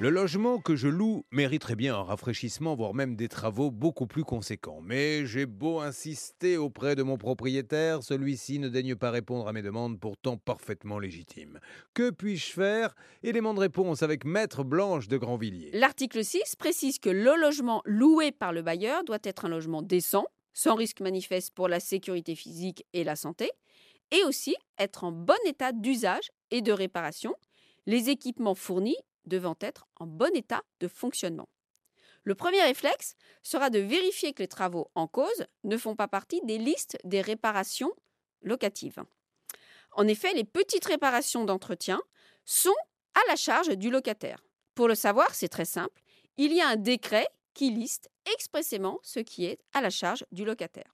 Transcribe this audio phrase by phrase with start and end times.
[0.00, 4.24] Le logement que je loue mériterait bien un rafraîchissement, voire même des travaux beaucoup plus
[4.24, 4.80] conséquents.
[4.82, 9.62] Mais j'ai beau insister auprès de mon propriétaire, celui-ci ne daigne pas répondre à mes
[9.62, 11.60] demandes pourtant parfaitement légitimes.
[11.94, 12.96] Que puis-je faire?
[13.22, 15.70] Élément de réponse avec Maître Blanche de Grandvilliers.
[15.72, 20.26] L'article 6 précise que le logement loué par le bailleur doit être un logement décent,
[20.54, 23.48] sans risque manifeste pour la sécurité physique et la santé,
[24.10, 27.36] et aussi être en bon état d'usage et de réparation,
[27.86, 28.96] les équipements fournis
[29.26, 31.48] devant être en bon état de fonctionnement.
[32.24, 36.40] Le premier réflexe sera de vérifier que les travaux en cause ne font pas partie
[36.44, 37.92] des listes des réparations
[38.42, 39.02] locatives.
[39.92, 42.00] En effet, les petites réparations d'entretien
[42.44, 42.74] sont
[43.14, 44.42] à la charge du locataire.
[44.74, 46.02] Pour le savoir, c'est très simple.
[46.36, 50.44] Il y a un décret qui liste expressément ce qui est à la charge du
[50.44, 50.92] locataire.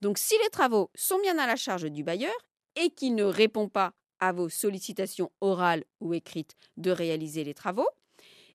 [0.00, 2.34] Donc si les travaux sont bien à la charge du bailleur
[2.74, 3.92] et qu'il ne répond pas
[4.24, 7.88] à vos sollicitations orales ou écrites de réaliser les travaux,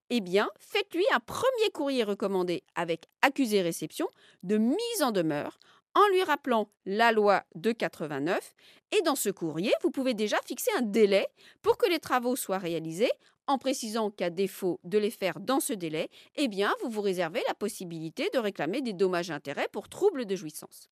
[0.10, 4.08] eh bien, faites-lui un premier courrier recommandé avec accusé réception
[4.42, 5.60] de mise en demeure
[5.94, 8.56] en lui rappelant la loi de 89
[8.98, 11.28] et dans ce courrier, vous pouvez déjà fixer un délai
[11.62, 13.12] pour que les travaux soient réalisés
[13.46, 16.48] en précisant qu'à défaut de les faire dans ce délai, eh
[16.82, 20.90] vous vous réservez la possibilité de réclamer des dommages intérêts pour troubles de jouissance.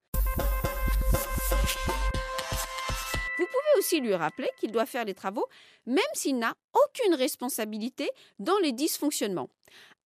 [3.78, 5.47] Aussi lui rappeler qu'il doit faire les travaux
[5.86, 9.50] même s'il n'a aucune responsabilité dans les dysfonctionnements.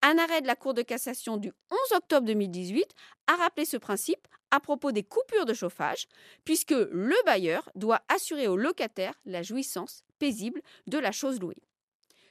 [0.02, 2.86] Un arrêt de la Cour de cassation du 11 octobre 2018
[3.28, 6.06] a rappelé ce principe à propos des coupures de chauffage,
[6.44, 11.62] puisque le bailleur doit assurer au locataire la jouissance paisible de la chose louée.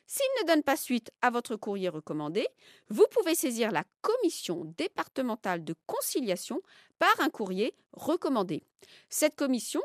[0.05, 2.45] S'il ne donne pas suite à votre courrier recommandé,
[2.89, 6.61] vous pouvez saisir la commission départementale de conciliation
[6.99, 8.61] par un courrier recommandé.
[9.09, 9.81] Cette commission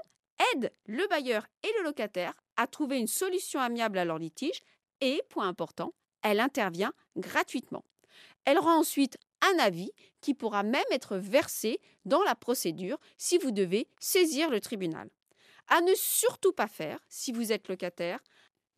[0.52, 4.62] aide le bailleur et le locataire à trouver une solution amiable à leur litige
[5.00, 7.84] et, point important, elle intervient gratuitement.
[8.44, 13.50] Elle rend ensuite un avis qui pourra même être versé dans la procédure si vous
[13.50, 15.10] devez saisir le tribunal.
[15.68, 18.20] À ne surtout pas faire si vous êtes locataire,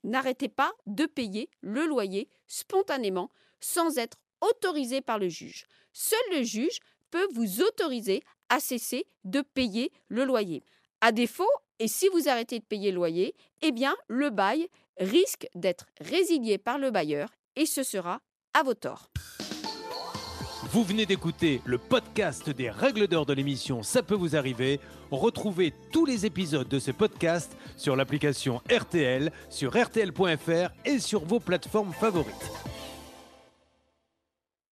[0.05, 3.31] n'arrêtez pas de payer le loyer spontanément
[3.61, 5.67] sans être autorisé par le juge.
[5.93, 6.79] Seul le juge
[7.11, 10.65] peut vous autoriser à cesser de payer le loyer.
[11.01, 11.49] À défaut,
[11.79, 14.67] et si vous arrêtez de payer le loyer, eh bien, le bail
[14.99, 18.21] risque d'être résilié par le bailleur et ce sera
[18.53, 19.09] à vos torts.
[20.73, 24.81] Vous venez d'écouter le podcast des règles d'or de l'émission Ça peut vous arriver.
[25.13, 31.39] Retrouvez tous les épisodes de ce podcast sur l'application RTL, sur rtl.fr et sur vos
[31.39, 32.51] plateformes favorites.